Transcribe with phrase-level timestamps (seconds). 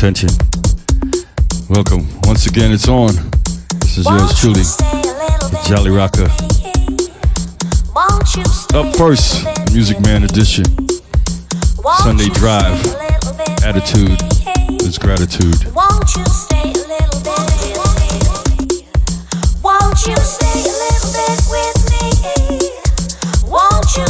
[0.00, 0.30] attention.
[1.68, 2.08] Welcome.
[2.22, 3.12] Once again, it's on.
[3.80, 6.24] This is yours truly, the Jolly Rocker.
[8.74, 9.44] Up first,
[9.74, 10.64] Music Man Edition.
[11.98, 12.80] Sunday Drive.
[13.62, 14.16] Attitude
[14.80, 15.68] is gratitude.
[15.74, 17.76] Won't you stay a little bit?
[19.62, 22.08] Won't you stay a little bit with me?
[23.50, 24.06] Won't you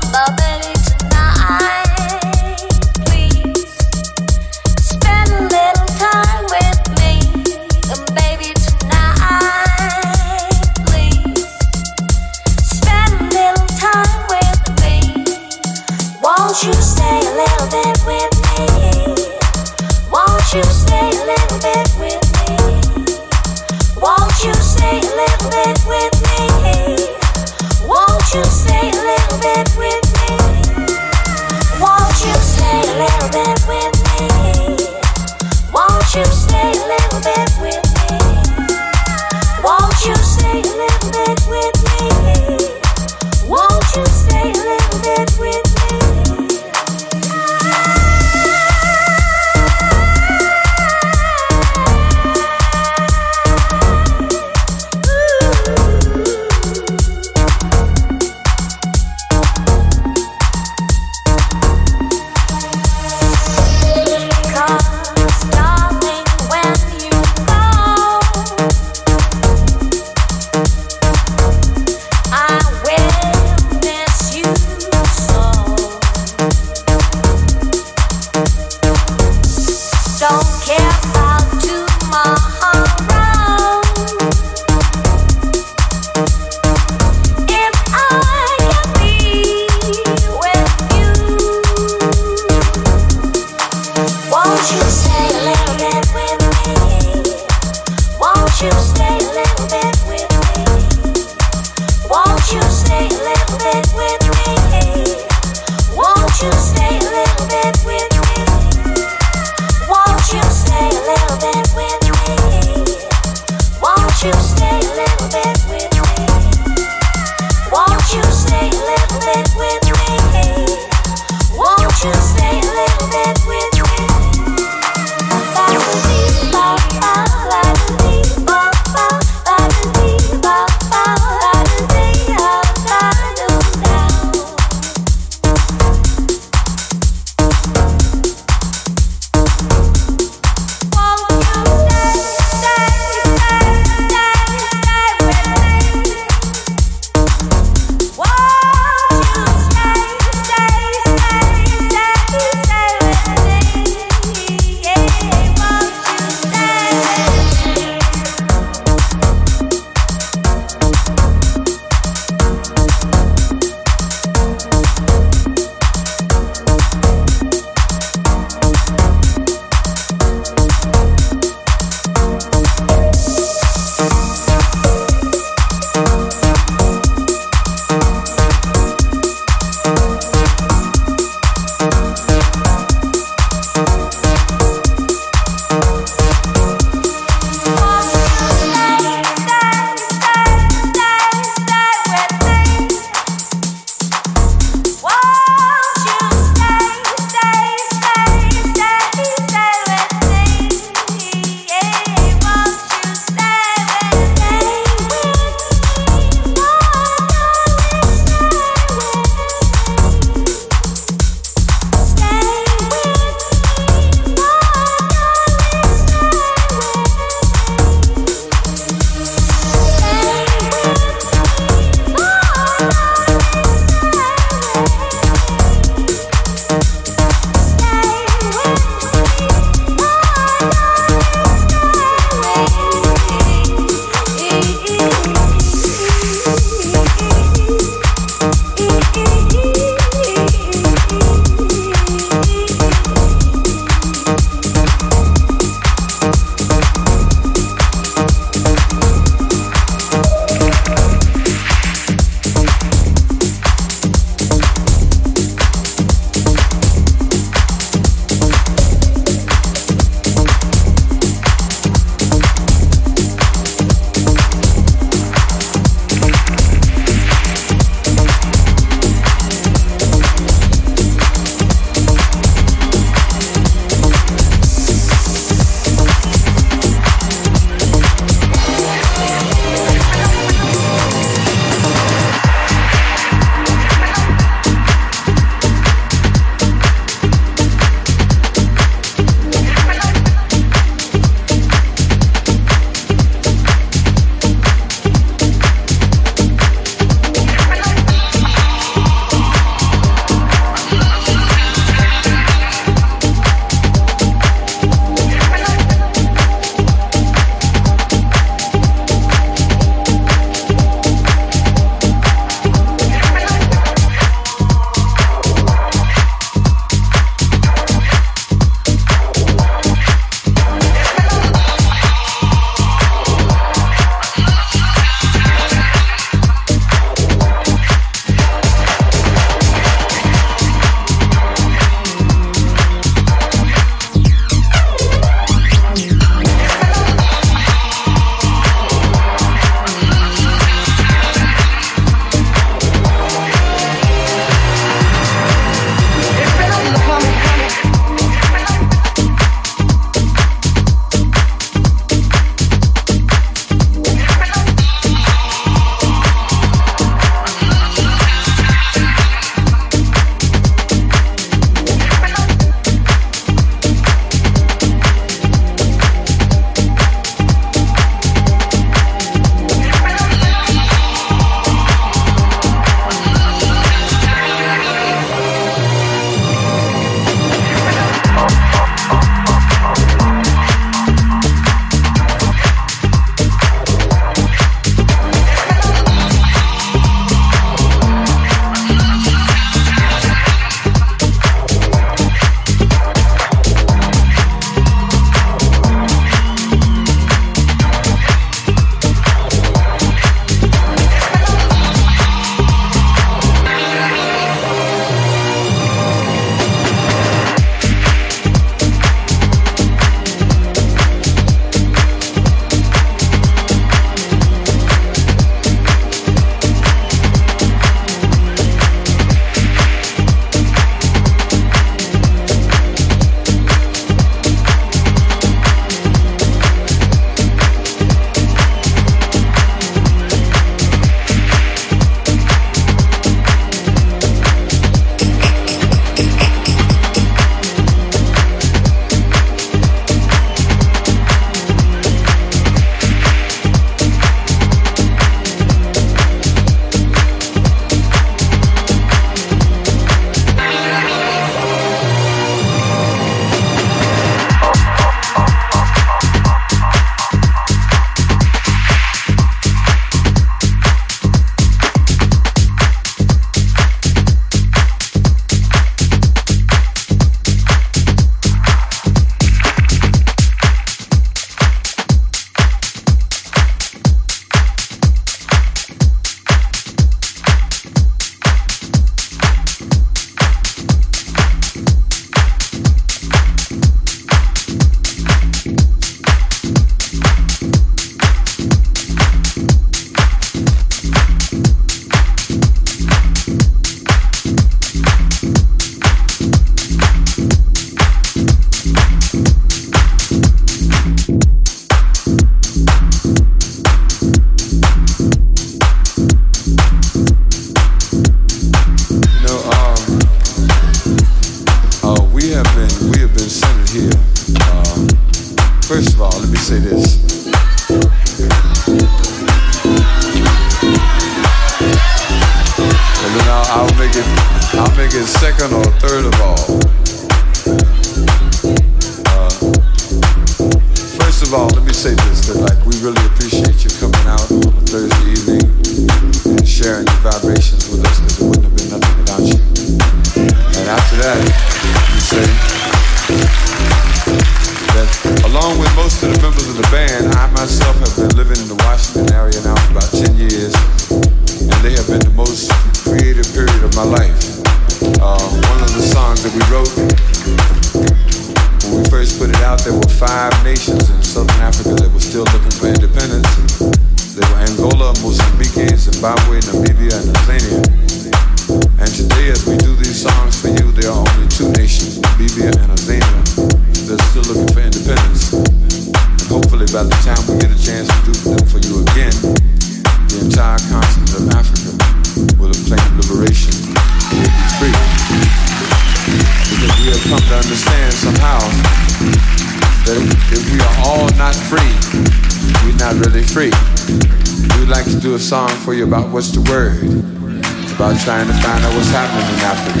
[598.00, 600.00] about trying to find out what's happening in Africa.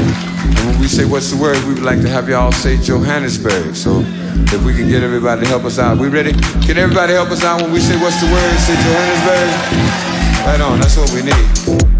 [0.56, 3.76] And when we say what's the word, we would like to have y'all say Johannesburg.
[3.76, 4.00] So
[4.56, 5.98] if we can get everybody to help us out.
[5.98, 6.32] We ready?
[6.64, 8.56] Can everybody help us out when we say what's the word?
[8.64, 9.50] Say Johannesburg.
[10.46, 11.99] Right on, that's what we need.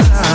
[0.00, 0.27] Oh,